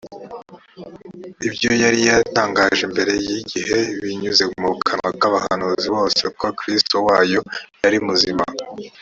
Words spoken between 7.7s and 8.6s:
yari muzima